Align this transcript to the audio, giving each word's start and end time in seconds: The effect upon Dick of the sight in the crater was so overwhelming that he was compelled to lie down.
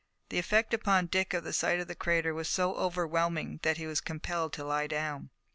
The 0.29 0.39
effect 0.39 0.73
upon 0.73 1.05
Dick 1.05 1.31
of 1.35 1.43
the 1.43 1.53
sight 1.53 1.77
in 1.79 1.87
the 1.87 1.93
crater 1.93 2.33
was 2.33 2.49
so 2.49 2.73
overwhelming 2.73 3.59
that 3.61 3.77
he 3.77 3.85
was 3.85 4.01
compelled 4.01 4.51
to 4.53 4.63
lie 4.65 4.87
down. 4.87 5.29